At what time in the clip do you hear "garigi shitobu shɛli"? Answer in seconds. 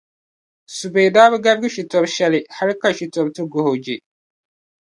1.43-2.39